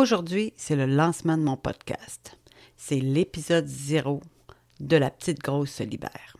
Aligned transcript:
Aujourd'hui, 0.00 0.52
c'est 0.56 0.76
le 0.76 0.86
lancement 0.86 1.36
de 1.36 1.42
mon 1.42 1.56
podcast. 1.56 2.38
C'est 2.76 3.00
l'épisode 3.00 3.66
zéro 3.66 4.20
de 4.78 4.96
La 4.96 5.10
petite 5.10 5.40
grosse 5.40 5.72
se 5.72 5.82
libère. 5.82 6.36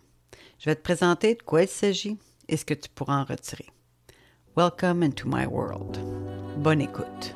Je 0.60 0.66
vais 0.66 0.76
te 0.76 0.82
présenter 0.82 1.34
de 1.34 1.42
quoi 1.42 1.62
il 1.62 1.68
s'agit 1.68 2.18
et 2.48 2.56
ce 2.56 2.64
que 2.64 2.74
tu 2.74 2.88
pourras 2.88 3.20
en 3.20 3.24
retirer. 3.24 3.66
Welcome 4.56 5.02
into 5.02 5.28
my 5.28 5.44
world. 5.44 5.98
Bonne 6.58 6.80
écoute. 6.80 7.34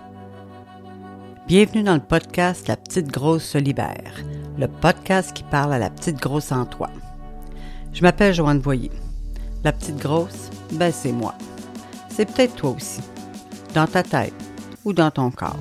Bienvenue 1.48 1.82
dans 1.82 1.96
le 1.96 2.06
podcast 2.06 2.68
La 2.68 2.76
petite 2.76 3.08
grosse 3.08 3.42
se 3.42 3.58
libère, 3.58 4.22
le 4.56 4.68
podcast 4.68 5.32
qui 5.34 5.42
parle 5.42 5.72
à 5.72 5.80
la 5.80 5.90
petite 5.90 6.20
grosse 6.20 6.52
en 6.52 6.66
toi. 6.66 6.90
Je 7.92 8.02
m'appelle 8.02 8.32
Joanne 8.32 8.60
Voyer. 8.60 8.92
La 9.64 9.72
petite 9.72 9.98
grosse, 9.98 10.50
ben 10.70 10.92
c'est 10.92 11.10
moi. 11.10 11.34
C'est 12.10 12.26
peut-être 12.26 12.54
toi 12.54 12.70
aussi, 12.70 13.00
dans 13.74 13.88
ta 13.88 14.04
tête 14.04 14.32
ou 14.84 14.92
dans 14.92 15.10
ton 15.10 15.32
corps 15.32 15.58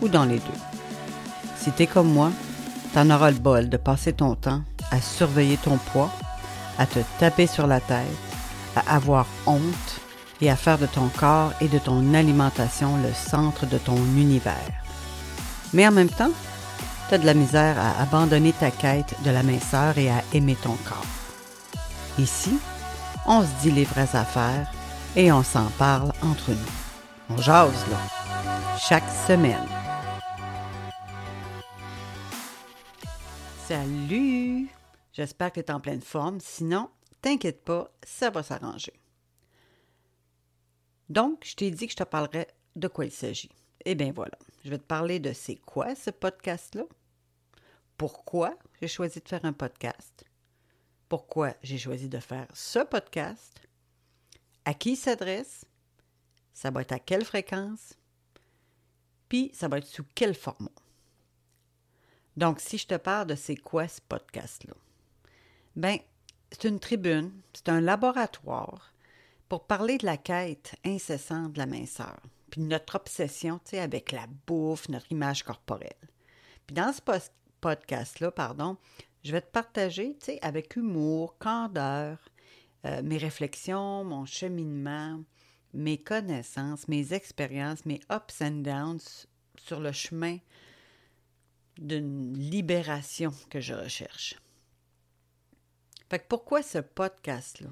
ou 0.00 0.08
dans 0.08 0.24
les 0.24 0.38
deux. 0.38 0.60
Si 1.56 1.70
t'es 1.70 1.86
comme 1.86 2.12
moi, 2.12 2.30
t'en 2.94 3.10
auras 3.10 3.30
le 3.30 3.38
bol 3.38 3.68
de 3.68 3.76
passer 3.76 4.12
ton 4.12 4.34
temps 4.34 4.62
à 4.90 5.00
surveiller 5.00 5.56
ton 5.56 5.76
poids, 5.76 6.10
à 6.78 6.86
te 6.86 6.98
taper 7.18 7.46
sur 7.46 7.66
la 7.66 7.80
tête, 7.80 8.06
à 8.76 8.96
avoir 8.96 9.26
honte 9.46 10.00
et 10.40 10.50
à 10.50 10.56
faire 10.56 10.78
de 10.78 10.86
ton 10.86 11.08
corps 11.08 11.52
et 11.60 11.68
de 11.68 11.78
ton 11.78 12.14
alimentation 12.14 12.96
le 12.98 13.12
centre 13.12 13.66
de 13.66 13.78
ton 13.78 13.96
univers. 13.96 14.54
Mais 15.72 15.86
en 15.86 15.92
même 15.92 16.08
temps, 16.08 16.30
t'as 17.08 17.18
de 17.18 17.26
la 17.26 17.34
misère 17.34 17.76
à 17.78 18.02
abandonner 18.02 18.52
ta 18.52 18.70
quête 18.70 19.14
de 19.24 19.30
la 19.30 19.42
minceur 19.42 19.98
et 19.98 20.10
à 20.10 20.22
aimer 20.32 20.56
ton 20.56 20.76
corps. 20.88 21.04
Ici, 22.18 22.58
on 23.26 23.42
se 23.42 23.48
dit 23.62 23.70
les 23.70 23.84
vraies 23.84 24.14
affaires 24.14 24.70
et 25.16 25.30
on 25.30 25.42
s'en 25.42 25.66
parle 25.78 26.12
entre 26.22 26.50
nous. 26.50 27.34
On 27.36 27.36
jase 27.36 27.84
là, 27.90 27.98
chaque 28.78 29.10
semaine. 29.26 29.79
Salut! 33.70 34.68
J'espère 35.12 35.52
que 35.52 35.60
tu 35.60 35.66
es 35.66 35.70
en 35.70 35.78
pleine 35.78 36.00
forme. 36.00 36.40
Sinon, 36.40 36.90
t'inquiète 37.22 37.62
pas, 37.64 37.88
ça 38.02 38.28
va 38.28 38.42
s'arranger. 38.42 38.94
Donc, 41.08 41.44
je 41.46 41.54
t'ai 41.54 41.70
dit 41.70 41.86
que 41.86 41.92
je 41.92 41.98
te 41.98 42.02
parlerais 42.02 42.48
de 42.74 42.88
quoi 42.88 43.04
il 43.04 43.12
s'agit. 43.12 43.52
Eh 43.84 43.94
bien 43.94 44.10
voilà, 44.10 44.36
je 44.64 44.70
vais 44.70 44.78
te 44.78 44.82
parler 44.82 45.20
de 45.20 45.32
c'est 45.32 45.54
quoi 45.54 45.94
ce 45.94 46.10
podcast-là, 46.10 46.82
pourquoi 47.96 48.58
j'ai 48.82 48.88
choisi 48.88 49.20
de 49.20 49.28
faire 49.28 49.44
un 49.44 49.52
podcast, 49.52 50.24
pourquoi 51.08 51.54
j'ai 51.62 51.78
choisi 51.78 52.08
de 52.08 52.18
faire 52.18 52.48
ce 52.52 52.80
podcast, 52.80 53.60
à 54.64 54.74
qui 54.74 54.96
s'adresse, 54.96 55.64
ça 56.52 56.72
va 56.72 56.82
être 56.82 56.90
à 56.90 56.98
quelle 56.98 57.24
fréquence, 57.24 57.94
puis 59.28 59.52
ça 59.54 59.68
va 59.68 59.78
être 59.78 59.86
sous 59.86 60.06
quel 60.16 60.34
format. 60.34 60.72
Donc, 62.36 62.60
si 62.60 62.78
je 62.78 62.86
te 62.86 62.96
parle 62.96 63.28
de 63.28 63.34
c'est 63.34 63.56
quoi 63.56 63.88
ce 63.88 64.00
podcast-là, 64.08 64.74
ben, 65.76 65.98
c'est 66.52 66.68
une 66.68 66.80
tribune, 66.80 67.32
c'est 67.52 67.68
un 67.68 67.80
laboratoire 67.80 68.92
pour 69.48 69.64
parler 69.66 69.98
de 69.98 70.06
la 70.06 70.16
quête 70.16 70.76
incessante 70.84 71.52
de 71.54 71.58
la 71.58 71.66
minceur, 71.66 72.20
puis 72.50 72.60
notre 72.60 72.96
obsession, 72.96 73.58
tu 73.64 73.70
sais, 73.70 73.80
avec 73.80 74.12
la 74.12 74.26
bouffe, 74.46 74.88
notre 74.88 75.10
image 75.10 75.42
corporelle. 75.42 75.90
Puis 76.66 76.74
dans 76.74 76.92
ce 76.92 77.00
podcast-là, 77.60 78.30
pardon, 78.30 78.76
je 79.24 79.32
vais 79.32 79.40
te 79.40 79.50
partager, 79.50 80.16
tu 80.18 80.26
sais, 80.26 80.38
avec 80.42 80.76
humour, 80.76 81.36
candeur, 81.38 82.18
euh, 82.86 83.02
mes 83.02 83.18
réflexions, 83.18 84.04
mon 84.04 84.24
cheminement, 84.24 85.20
mes 85.74 85.98
connaissances, 85.98 86.88
mes 86.88 87.12
expériences, 87.12 87.84
mes 87.84 88.00
ups 88.10 88.40
and 88.40 88.62
downs 88.62 89.26
sur 89.56 89.80
le 89.80 89.92
chemin 89.92 90.38
d'une 91.78 92.36
libération 92.36 93.32
que 93.48 93.60
je 93.60 93.74
recherche. 93.74 94.34
Fait 96.08 96.18
que 96.18 96.26
pourquoi 96.28 96.62
ce 96.62 96.78
podcast-là? 96.78 97.70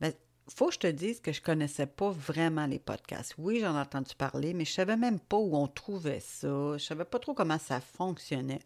Ben, 0.00 0.12
faut 0.48 0.68
que 0.68 0.74
je 0.74 0.78
te 0.78 0.86
dise 0.86 1.20
que 1.20 1.32
je 1.32 1.40
connaissais 1.40 1.86
pas 1.86 2.10
vraiment 2.10 2.66
les 2.66 2.78
podcasts. 2.78 3.34
Oui, 3.38 3.60
j'en 3.60 3.74
ai 3.76 3.80
entendu 3.80 4.14
parler, 4.14 4.52
mais 4.52 4.64
je 4.64 4.72
savais 4.72 4.96
même 4.96 5.18
pas 5.18 5.38
où 5.38 5.56
on 5.56 5.66
trouvait 5.66 6.20
ça. 6.20 6.76
Je 6.76 6.84
savais 6.84 7.06
pas 7.06 7.18
trop 7.18 7.34
comment 7.34 7.58
ça 7.58 7.80
fonctionnait. 7.80 8.62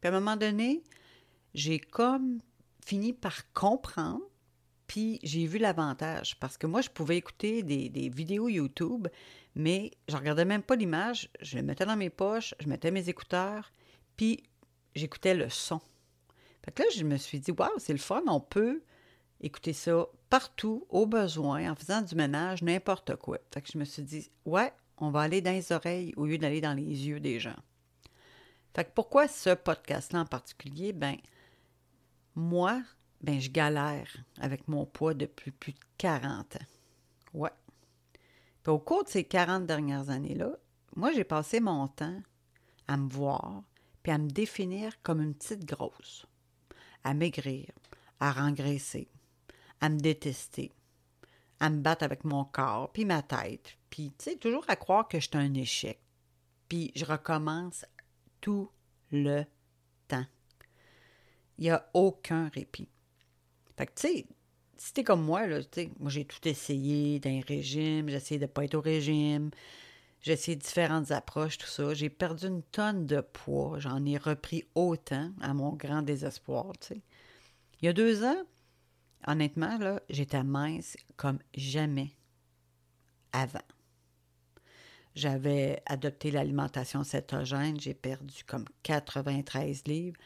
Puis 0.00 0.08
à 0.10 0.14
un 0.14 0.20
moment 0.20 0.36
donné, 0.36 0.82
j'ai 1.52 1.78
comme 1.78 2.40
fini 2.84 3.12
par 3.12 3.52
comprendre, 3.52 4.22
puis 4.86 5.18
j'ai 5.22 5.46
vu 5.46 5.58
l'avantage. 5.58 6.38
Parce 6.40 6.58
que 6.58 6.66
moi, 6.66 6.80
je 6.80 6.90
pouvais 6.90 7.16
écouter 7.16 7.62
des, 7.62 8.08
vidéos 8.08 8.48
YouTube 8.48 9.08
mais 9.54 9.92
je 10.08 10.16
regardais 10.16 10.44
même 10.44 10.62
pas 10.62 10.76
l'image, 10.76 11.30
je 11.40 11.56
le 11.56 11.62
mettais 11.62 11.86
dans 11.86 11.96
mes 11.96 12.10
poches, 12.10 12.54
je 12.60 12.68
mettais 12.68 12.90
mes 12.90 13.08
écouteurs, 13.08 13.72
puis 14.16 14.42
j'écoutais 14.94 15.34
le 15.34 15.48
son. 15.48 15.80
Fait 16.64 16.72
que 16.72 16.82
là, 16.82 16.88
je 16.96 17.04
me 17.04 17.16
suis 17.16 17.40
dit, 17.40 17.52
waouh, 17.52 17.78
c'est 17.78 17.92
le 17.92 17.98
fun, 17.98 18.22
on 18.26 18.40
peut 18.40 18.82
écouter 19.40 19.72
ça 19.72 20.06
partout, 20.30 20.86
au 20.88 21.06
besoin, 21.06 21.70
en 21.70 21.74
faisant 21.74 22.02
du 22.02 22.14
ménage, 22.14 22.62
n'importe 22.62 23.16
quoi. 23.16 23.38
Fait 23.52 23.60
que 23.60 23.70
je 23.72 23.78
me 23.78 23.84
suis 23.84 24.02
dit, 24.02 24.30
ouais, 24.44 24.72
on 24.98 25.10
va 25.10 25.20
aller 25.20 25.40
dans 25.40 25.52
les 25.52 25.72
oreilles 25.72 26.14
au 26.16 26.26
lieu 26.26 26.38
d'aller 26.38 26.60
dans 26.60 26.74
les 26.74 26.82
yeux 27.06 27.20
des 27.20 27.38
gens. 27.38 27.56
Fait 28.74 28.84
que 28.84 28.90
pourquoi 28.94 29.28
ce 29.28 29.50
podcast-là 29.54 30.20
en 30.20 30.26
particulier? 30.26 30.92
Ben, 30.92 31.16
moi, 32.34 32.82
ben, 33.24 33.40
je 33.40 33.50
galère 33.50 34.16
avec 34.40 34.68
mon 34.68 34.86
poids 34.86 35.14
depuis 35.14 35.50
plus 35.50 35.72
de 35.72 35.78
40 35.98 36.56
ans. 36.56 36.66
Ouais, 37.32 37.50
au 38.66 38.78
cours 38.78 39.04
de 39.04 39.08
ces 39.08 39.24
40 39.24 39.66
dernières 39.66 40.10
années-là, 40.10 40.52
moi, 40.96 41.12
j'ai 41.12 41.24
passé 41.24 41.60
mon 41.60 41.88
temps 41.88 42.20
à 42.86 42.96
me 42.96 43.08
voir 43.08 43.62
puis 44.02 44.12
à 44.12 44.18
me 44.18 44.28
définir 44.28 45.00
comme 45.02 45.22
une 45.22 45.34
petite 45.34 45.64
grosse, 45.64 46.26
à 47.04 47.14
maigrir, 47.14 47.70
à 48.20 48.32
rengraisser, 48.32 49.08
à 49.80 49.88
me 49.88 49.98
détester, 49.98 50.72
à 51.58 51.70
me 51.70 51.80
battre 51.80 52.04
avec 52.04 52.24
mon 52.24 52.44
corps 52.44 52.92
puis 52.92 53.06
ma 53.06 53.22
tête, 53.22 53.78
puis, 53.88 54.12
tu 54.18 54.24
sais, 54.24 54.36
toujours 54.36 54.64
à 54.68 54.76
croire 54.76 55.06
que 55.06 55.20
j'étais 55.20 55.38
un 55.38 55.54
échec. 55.54 56.00
Puis 56.68 56.90
je 56.96 57.04
recommence 57.04 57.86
tout 58.40 58.68
le 59.12 59.44
temps. 60.08 60.26
Il 61.58 61.64
n'y 61.64 61.70
a 61.70 61.88
aucun 61.94 62.48
répit. 62.48 62.88
Fait 63.76 63.86
que, 63.86 63.92
tu 63.94 64.08
sais, 64.08 64.26
si 64.76 64.92
t'es 64.92 65.04
comme 65.04 65.22
moi, 65.22 65.46
là, 65.46 65.60
moi 65.98 66.10
j'ai 66.10 66.24
tout 66.24 66.46
essayé 66.46 67.18
d'un 67.20 67.40
régime, 67.46 68.08
j'ai 68.08 68.16
essayé 68.16 68.38
de 68.38 68.44
ne 68.44 68.50
pas 68.50 68.64
être 68.64 68.74
au 68.74 68.80
régime, 68.80 69.50
j'ai 70.20 70.32
essayé 70.32 70.56
différentes 70.56 71.10
approches, 71.10 71.58
tout 71.58 71.66
ça. 71.66 71.94
J'ai 71.94 72.10
perdu 72.10 72.46
une 72.46 72.62
tonne 72.62 73.06
de 73.06 73.20
poids, 73.20 73.78
j'en 73.78 74.04
ai 74.04 74.16
repris 74.16 74.64
autant 74.74 75.30
à 75.40 75.54
mon 75.54 75.72
grand 75.72 76.02
désespoir. 76.02 76.72
sais. 76.80 77.02
Il 77.80 77.86
y 77.86 77.88
a 77.88 77.92
deux 77.92 78.24
ans, 78.24 78.42
honnêtement, 79.26 79.76
là, 79.78 80.00
j'étais 80.08 80.42
mince 80.42 80.96
comme 81.16 81.38
jamais 81.54 82.12
avant. 83.32 83.60
J'avais 85.14 85.82
adopté 85.86 86.30
l'alimentation 86.30 87.04
cétogène, 87.04 87.78
j'ai 87.78 87.94
perdu 87.94 88.42
comme 88.44 88.64
93 88.82 89.84
livres 89.86 90.18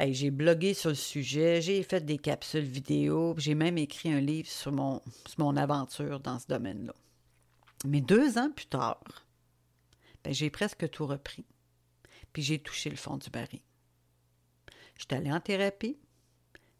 j'ai 0.00 0.30
blogué 0.30 0.74
sur 0.74 0.90
le 0.90 0.96
sujet, 0.96 1.60
j'ai 1.60 1.82
fait 1.82 2.04
des 2.04 2.18
capsules 2.18 2.64
vidéo, 2.64 3.34
j'ai 3.38 3.54
même 3.54 3.78
écrit 3.78 4.12
un 4.12 4.20
livre 4.20 4.48
sur 4.48 4.72
mon, 4.72 5.56
aventure 5.56 6.20
dans 6.20 6.38
ce 6.38 6.46
domaine-là. 6.48 6.94
Mais 7.84 8.00
deux 8.00 8.38
ans 8.38 8.50
plus 8.50 8.66
tard, 8.66 9.26
ben, 10.24 10.32
j'ai 10.32 10.50
presque 10.50 10.88
tout 10.90 11.06
repris. 11.06 11.44
Puis 12.32 12.42
j'ai 12.42 12.58
touché 12.58 12.90
le 12.90 12.96
fond 12.96 13.16
du 13.16 13.30
baril. 13.30 13.60
J'étais 14.98 15.16
allée 15.16 15.32
en 15.32 15.40
thérapie, 15.40 15.98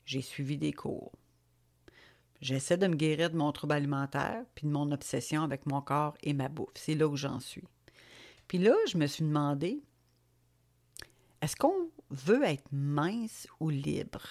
j'ai 0.04 0.22
suivi 0.22 0.56
des 0.56 0.72
cours. 0.72 1.12
J'essaie 2.40 2.76
de 2.76 2.88
me 2.88 2.96
guérir 2.96 3.30
de 3.30 3.36
mon 3.36 3.52
trouble 3.52 3.74
alimentaire, 3.74 4.44
puis 4.54 4.66
de 4.66 4.72
mon 4.72 4.90
obsession 4.90 5.42
avec 5.42 5.66
mon 5.66 5.80
corps 5.80 6.16
et 6.22 6.32
ma 6.32 6.48
bouffe. 6.48 6.72
C'est 6.74 6.94
là 6.94 7.06
où 7.06 7.16
j'en 7.16 7.38
suis. 7.38 7.64
Puis 8.48 8.58
là, 8.58 8.74
je 8.88 8.98
me 8.98 9.06
suis 9.06 9.24
demandé, 9.24 9.80
est-ce 11.40 11.54
qu'on 11.56 11.91
veut 12.12 12.44
être 12.44 12.68
mince 12.70 13.48
ou 13.58 13.70
libre? 13.70 14.22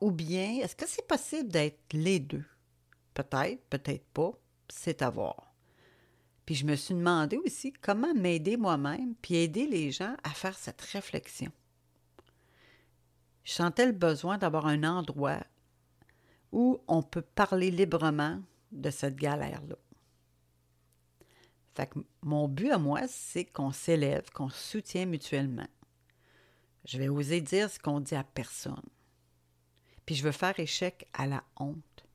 Ou 0.00 0.10
bien, 0.10 0.58
est-ce 0.60 0.76
que 0.76 0.86
c'est 0.86 1.06
possible 1.06 1.48
d'être 1.48 1.92
les 1.92 2.18
deux? 2.18 2.44
Peut-être, 3.14 3.64
peut-être 3.70 4.04
pas, 4.08 4.32
c'est 4.68 5.00
à 5.02 5.10
voir. 5.10 5.54
Puis 6.44 6.54
je 6.54 6.66
me 6.66 6.76
suis 6.76 6.94
demandé 6.94 7.38
aussi 7.38 7.72
comment 7.72 8.14
m'aider 8.14 8.56
moi-même, 8.56 9.14
puis 9.16 9.36
aider 9.36 9.66
les 9.66 9.90
gens 9.90 10.16
à 10.22 10.30
faire 10.30 10.58
cette 10.58 10.80
réflexion. 10.80 11.50
Je 13.44 13.52
sentais 13.52 13.86
le 13.86 13.92
besoin 13.92 14.38
d'avoir 14.38 14.66
un 14.66 14.84
endroit 14.84 15.40
où 16.52 16.80
on 16.88 17.02
peut 17.02 17.22
parler 17.22 17.70
librement 17.70 18.40
de 18.72 18.90
cette 18.90 19.16
galère-là. 19.16 19.76
Fait 21.74 21.86
que 21.86 21.98
mon 22.22 22.48
but 22.48 22.70
à 22.70 22.78
moi, 22.78 23.02
c'est 23.08 23.44
qu'on 23.44 23.72
s'élève, 23.72 24.30
qu'on 24.30 24.48
soutient 24.48 25.06
mutuellement. 25.06 25.66
Je 26.86 26.98
vais 26.98 27.08
oser 27.08 27.40
dire 27.40 27.68
ce 27.68 27.80
qu'on 27.80 28.00
dit 28.00 28.14
à 28.14 28.24
personne. 28.24 28.88
Puis 30.06 30.14
je 30.14 30.22
veux 30.22 30.32
faire 30.32 30.58
échec 30.60 31.08
à 31.12 31.26
la 31.26 31.42
honte. 31.56 32.06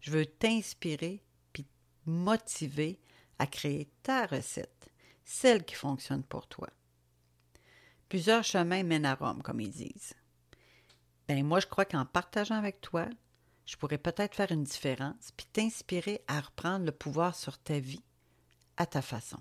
Je 0.00 0.10
veux 0.10 0.26
t'inspirer 0.26 1.24
puis 1.54 1.66
motiver 2.04 3.00
à 3.38 3.46
créer 3.46 3.88
ta 4.02 4.26
recette, 4.26 4.90
celle 5.24 5.64
qui 5.64 5.74
fonctionne 5.74 6.22
pour 6.22 6.46
toi. 6.46 6.68
Plusieurs 8.10 8.44
chemins 8.44 8.82
mènent 8.82 9.06
à 9.06 9.14
Rome, 9.14 9.42
comme 9.42 9.60
ils 9.60 9.70
disent. 9.70 10.14
Ben 11.26 11.42
moi, 11.42 11.60
je 11.60 11.66
crois 11.66 11.86
qu'en 11.86 12.04
partageant 12.04 12.56
avec 12.56 12.82
toi, 12.82 13.08
je 13.64 13.76
pourrais 13.76 13.96
peut-être 13.96 14.34
faire 14.34 14.52
une 14.52 14.64
différence 14.64 15.32
puis 15.34 15.46
t'inspirer 15.46 16.22
à 16.28 16.40
reprendre 16.40 16.84
le 16.84 16.92
pouvoir 16.92 17.34
sur 17.34 17.56
ta 17.56 17.78
vie 17.78 18.04
à 18.76 18.84
ta 18.84 19.00
façon. 19.00 19.40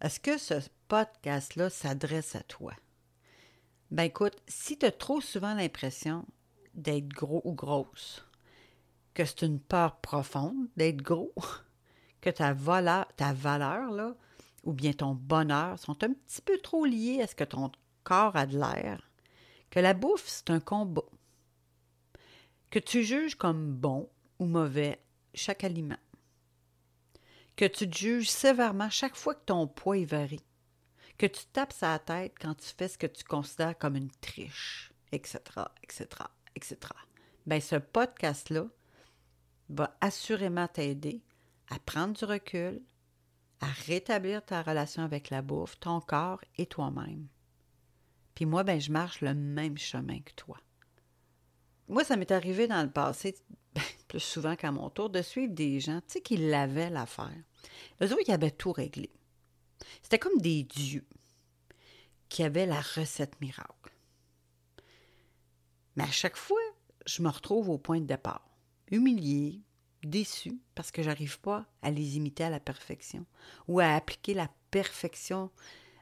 Est-ce 0.00 0.20
que 0.20 0.38
ce 0.38 0.54
podcast-là 0.88 1.70
s'adresse 1.70 2.34
à 2.34 2.42
toi? 2.42 2.72
Ben 3.90 4.04
écoute, 4.04 4.36
si 4.48 4.78
tu 4.78 4.86
as 4.86 4.90
trop 4.90 5.20
souvent 5.20 5.54
l'impression 5.54 6.26
d'être 6.74 7.08
gros 7.08 7.40
ou 7.44 7.52
grosse, 7.52 8.26
que 9.14 9.24
c'est 9.24 9.42
une 9.42 9.60
peur 9.60 9.96
profonde 10.00 10.68
d'être 10.76 11.02
gros, 11.02 11.32
que 12.20 12.30
ta 12.30 12.52
valeur, 12.52 13.06
ta 13.16 13.32
valeur 13.32 14.14
ou 14.64 14.72
bien 14.72 14.92
ton 14.92 15.14
bonheur 15.14 15.78
sont 15.78 16.02
un 16.02 16.12
petit 16.12 16.42
peu 16.42 16.58
trop 16.58 16.84
liés 16.84 17.20
à 17.22 17.26
ce 17.26 17.34
que 17.34 17.44
ton 17.44 17.70
corps 18.02 18.36
a 18.36 18.46
de 18.46 18.58
l'air, 18.58 19.10
que 19.70 19.80
la 19.80 19.94
bouffe, 19.94 20.26
c'est 20.26 20.50
un 20.50 20.60
combat, 20.60 21.02
que 22.70 22.78
tu 22.78 23.04
juges 23.04 23.36
comme 23.36 23.72
bon 23.72 24.08
ou 24.38 24.46
mauvais 24.46 25.00
chaque 25.34 25.64
aliment, 25.64 25.96
que 27.56 27.64
tu 27.64 27.88
te 27.88 27.96
juges 27.96 28.30
sévèrement 28.30 28.90
chaque 28.90 29.16
fois 29.16 29.34
que 29.34 29.44
ton 29.44 29.66
poids 29.66 30.04
varie, 30.04 30.44
que 31.18 31.26
tu 31.26 31.44
tapes 31.52 31.72
sa 31.72 31.98
tête 31.98 32.34
quand 32.40 32.54
tu 32.54 32.68
fais 32.76 32.88
ce 32.88 32.98
que 32.98 33.06
tu 33.06 33.24
considères 33.24 33.78
comme 33.78 33.96
une 33.96 34.10
triche, 34.10 34.92
etc., 35.12 35.38
etc., 35.82 36.06
etc. 36.56 36.78
Bien, 37.46 37.60
ce 37.60 37.76
podcast-là 37.76 38.66
va 39.68 39.96
assurément 40.00 40.68
t'aider 40.68 41.22
à 41.68 41.78
prendre 41.78 42.14
du 42.14 42.24
recul, 42.24 42.82
à 43.60 43.66
rétablir 43.86 44.44
ta 44.44 44.62
relation 44.62 45.02
avec 45.02 45.30
la 45.30 45.42
bouffe, 45.42 45.78
ton 45.78 46.00
corps 46.00 46.40
et 46.58 46.66
toi-même. 46.66 47.28
Puis 48.34 48.46
moi, 48.46 48.64
ben, 48.64 48.80
je 48.80 48.90
marche 48.90 49.20
le 49.20 49.34
même 49.34 49.78
chemin 49.78 50.20
que 50.20 50.32
toi. 50.32 50.58
Moi, 51.88 52.04
ça 52.04 52.16
m'est 52.16 52.32
arrivé 52.32 52.66
dans 52.66 52.82
le 52.82 52.90
passé, 52.90 53.36
ben, 53.74 53.82
plus 54.08 54.20
souvent 54.20 54.56
qu'à 54.56 54.72
mon 54.72 54.90
tour, 54.90 55.10
de 55.10 55.22
suivre 55.22 55.52
des 55.52 55.80
gens, 55.80 56.00
tu 56.06 56.14
sais, 56.14 56.20
qui 56.20 56.36
l'avaient 56.36 56.90
l'affaire. 56.90 57.34
Eux 58.02 58.12
autres, 58.12 58.22
ils 58.26 58.32
avaient 58.32 58.50
tout 58.50 58.72
réglé. 58.72 59.10
C'était 60.02 60.18
comme 60.18 60.40
des 60.40 60.62
dieux 60.62 61.06
qui 62.28 62.42
avaient 62.42 62.66
la 62.66 62.80
recette 62.80 63.40
miracle. 63.40 63.92
Mais 65.96 66.04
à 66.04 66.10
chaque 66.10 66.36
fois, 66.36 66.60
je 67.06 67.22
me 67.22 67.28
retrouve 67.28 67.68
au 67.68 67.78
point 67.78 68.00
de 68.00 68.06
départ, 68.06 68.48
humilié, 68.90 69.60
déçu, 70.02 70.60
parce 70.74 70.90
que 70.90 71.02
j'arrive 71.02 71.40
pas 71.40 71.66
à 71.82 71.90
les 71.90 72.16
imiter 72.16 72.44
à 72.44 72.50
la 72.50 72.60
perfection 72.60 73.24
ou 73.68 73.80
à 73.80 73.94
appliquer 73.94 74.34
la 74.34 74.48
perfection, 74.70 75.50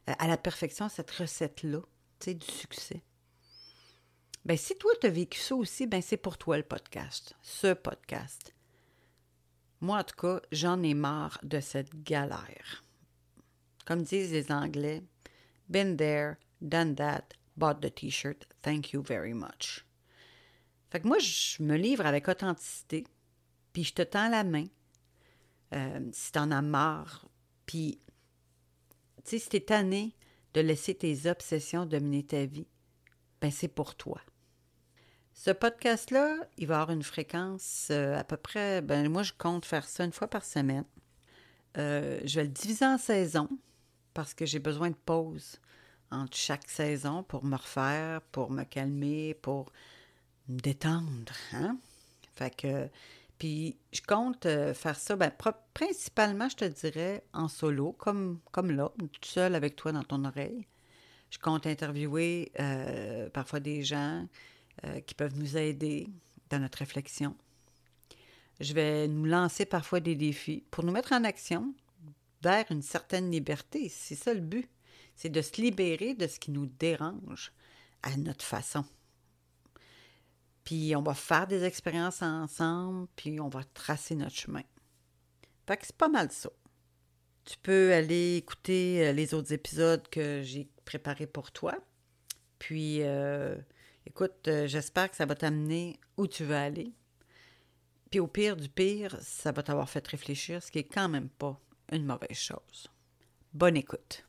euh, 0.09 0.15
à 0.19 0.27
la 0.27 0.37
perfection 0.37 0.89
cette 0.89 1.11
recette-là, 1.11 1.81
tu 2.19 2.25
sais, 2.25 2.35
du 2.35 2.47
succès. 2.47 3.03
Ben, 4.45 4.57
si 4.57 4.77
toi, 4.77 4.93
tu 5.01 5.07
as 5.07 5.11
vécu 5.11 5.39
ça 5.39 5.55
aussi, 5.55 5.87
ben, 5.87 6.03
c'est 6.03 6.17
pour 6.17 6.37
toi 6.37 6.57
le 6.57 6.65
podcast, 6.65 7.37
ce 7.43 7.75
podcast. 7.75 8.53
Moi, 9.81 9.99
en 9.99 10.05
tout 10.05 10.17
cas, 10.17 10.41
j'en 10.51 10.83
ai 10.83 10.95
marre 10.95 11.39
de 11.45 11.61
cette 11.61 12.03
galère. 12.03 12.83
Comme 13.85 14.03
disent 14.03 14.33
les 14.33 14.51
Anglais, 14.51 15.03
been 15.69 15.97
there, 15.97 16.35
done 16.61 16.97
that, 16.97 17.35
bought 17.57 17.81
the 17.81 17.95
t-shirt, 17.95 18.47
thank 18.63 18.93
you 18.93 19.03
very 19.03 19.33
much. 19.33 19.87
Fait 20.91 21.01
que 21.01 21.07
moi, 21.07 21.19
je 21.21 21.63
me 21.63 21.77
livre 21.77 22.05
avec 22.05 22.27
authenticité, 22.27 23.05
puis 23.73 23.85
je 23.85 23.95
te 23.95 24.03
tends 24.03 24.29
la 24.29 24.43
main 24.43 24.67
euh, 25.73 26.01
si 26.13 26.33
t'en 26.33 26.51
as 26.51 26.63
marre, 26.63 27.29
puis, 27.65 28.01
tu 29.25 29.39
si 29.39 29.49
t'es 29.49 29.61
tanné 29.61 30.15
de 30.53 30.61
laisser 30.61 30.95
tes 30.95 31.27
obsessions 31.31 31.87
dominer 31.87 32.25
ta 32.25 32.45
vie, 32.45 32.67
ben 33.41 33.51
c'est 33.51 33.69
pour 33.69 33.95
toi. 33.95 34.21
Ce 35.35 35.51
podcast-là, 35.51 36.37
il 36.59 36.67
va 36.67 36.83
avoir 36.83 36.95
une 36.95 37.03
fréquence 37.03 37.89
euh, 37.91 38.19
à 38.19 38.23
peu 38.25 38.37
près, 38.37 38.83
ben 38.83 39.09
moi 39.09 39.23
je 39.23 39.33
compte 39.37 39.65
faire 39.65 39.89
ça 39.89 40.05
une 40.05 40.13
fois 40.13 40.29
par 40.29 40.45
semaine. 40.45 40.85
Euh, 41.79 42.21
je 42.25 42.37
vais 42.37 42.45
le 42.45 42.51
diviser 42.51 42.85
en 42.85 42.99
saisons 42.99 43.49
parce 44.13 44.35
que 44.35 44.45
j'ai 44.45 44.59
besoin 44.59 44.91
de 44.91 44.97
pause 45.07 45.59
entre 46.11 46.37
chaque 46.37 46.69
saison 46.69 47.23
pour 47.23 47.45
me 47.45 47.57
refaire, 47.57 48.21
pour 48.31 48.51
me 48.51 48.65
calmer, 48.65 49.35
pour 49.35 49.73
me 50.49 50.61
détendre. 50.61 51.33
Hein? 51.55 51.79
Fait 52.35 52.91
puis 53.39 53.77
je 53.91 54.03
compte 54.03 54.47
euh, 54.47 54.75
faire 54.75 54.97
ça, 54.97 55.17
ben, 55.17 55.33
principalement, 55.75 56.49
je 56.49 56.57
te 56.57 56.65
dirais, 56.67 57.25
en 57.33 57.49
solo, 57.49 57.93
comme, 57.93 58.39
comme 58.53 58.71
là, 58.71 58.93
tout 58.99 59.29
seul 59.29 59.57
avec 59.57 59.75
toi 59.75 59.91
dans 59.91 60.05
ton 60.05 60.25
oreille. 60.25 60.69
Je 61.31 61.39
compte 61.39 61.67
interviewer 61.67 62.53
parfois 63.33 63.59
des 63.59 63.83
gens 63.83 64.27
euh, 64.85 65.01
qui 65.01 65.15
peuvent 65.15 65.37
nous 65.39 65.57
aider 65.57 66.09
dans 66.51 66.59
notre 66.59 66.79
réflexion. 66.79 67.37
Je 68.61 68.75
vais 68.75 69.09
nous 69.09 69.25
lancer 69.25 69.65
parfois 69.65 70.01
des 70.01 70.15
défis 70.15 70.65
pour 70.71 70.85
nous 70.85 70.93
mettre 70.93 71.13
en 71.13 71.25
action 71.25 71.75
vers 72.43 72.65
une 72.71 72.83
certaine 72.83 73.31
liberté. 73.31 73.89
C'est 73.89 74.15
ça 74.15 74.35
le 74.35 74.41
but. 74.41 74.69
C'est 75.15 75.31
de 75.31 75.43
se 75.43 75.61
libérer 75.61 76.15
de 76.15 76.27
ce 76.27 76.39
qui 76.39 76.51
nous 76.51 76.67
dérange 76.67 77.53
à 78.03 78.17
notre 78.17 78.45
façon. 78.45 78.85
Puis 80.65 80.95
on 80.97 81.03
va 81.03 81.15
faire 81.15 81.47
des 81.47 81.65
expériences 81.65 82.23
ensemble, 82.23 83.09
puis 83.17 83.41
on 83.41 83.49
va 83.49 83.65
tracer 83.75 84.15
notre 84.15 84.37
chemin. 84.37 84.63
Fait 85.67 85.77
que 85.77 85.87
c'est 85.87 85.97
pas 85.97 86.09
mal 86.09 86.31
ça. 86.31 86.51
Tu 87.45 87.57
peux 87.59 87.93
aller 87.93 88.37
écouter 88.37 89.09
euh, 89.09 89.13
les 89.13 89.35
autres 89.35 89.53
épisodes 89.53 90.07
que 90.09 90.43
j'ai 90.43 90.69
préparés 90.85 91.27
pour 91.27 91.51
toi. 91.51 91.75
Puis 92.59 93.03
euh, 93.03 93.57
Écoute, 94.07 94.49
euh, 94.49 94.67
j'espère 94.67 95.11
que 95.11 95.17
ça 95.17 95.27
va 95.27 95.35
t'amener 95.35 95.99
où 96.17 96.27
tu 96.27 96.45
veux 96.45 96.57
aller. 96.57 96.93
Puis 98.11 98.21
au 98.21 98.27
pire 98.27 98.57
du 98.57 98.69
pire, 98.69 99.17
ça 99.21 99.53
va 99.53 99.63
t'avoir 99.63 99.89
fait 99.89 100.07
réfléchir, 100.07 100.63
ce 100.63 100.71
qui 100.71 100.79
est 100.81 100.85
quand 100.85 101.09
même 101.09 101.29
pas 101.29 101.59
une 101.91 102.05
mauvaise 102.05 102.37
chose. 102.37 102.89
Bonne 103.55 103.77
écoute. 103.77 104.27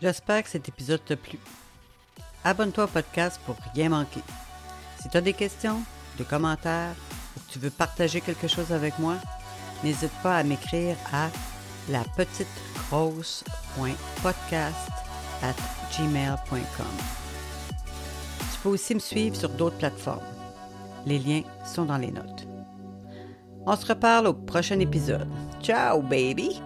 J'espère 0.00 0.44
que 0.44 0.48
cet 0.48 0.68
épisode 0.68 1.04
t'a 1.04 1.16
plu. 1.16 1.38
Abonne-toi 2.44 2.84
au 2.84 2.88
podcast 2.88 3.40
pour 3.44 3.56
rien 3.74 3.88
manquer. 3.88 4.22
Si 5.00 5.08
tu 5.08 5.16
as 5.16 5.20
des 5.20 5.32
questions, 5.32 5.82
des 6.18 6.24
commentaires 6.24 6.94
ou 7.36 7.40
que 7.40 7.52
tu 7.52 7.58
veux 7.58 7.70
partager 7.70 8.20
quelque 8.20 8.46
chose 8.46 8.72
avec 8.72 8.98
moi, 8.98 9.16
n'hésite 9.82 10.12
pas 10.22 10.36
à 10.36 10.44
m'écrire 10.44 10.96
à 11.12 11.30
la 11.88 12.04
petite 12.04 12.46
gmail.com. 15.90 16.86
Tu 18.52 18.58
peux 18.62 18.68
aussi 18.70 18.94
me 18.94 19.00
suivre 19.00 19.36
sur 19.36 19.48
d'autres 19.48 19.78
plateformes. 19.78 20.20
Les 21.06 21.18
liens 21.18 21.42
sont 21.64 21.84
dans 21.84 21.98
les 21.98 22.10
notes. 22.10 22.46
On 23.66 23.76
se 23.76 23.86
reparle 23.86 24.26
au 24.26 24.34
prochain 24.34 24.78
épisode. 24.80 25.28
Ciao, 25.62 26.00
baby! 26.02 26.60